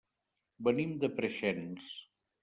[0.67, 1.91] Venim de Preixens.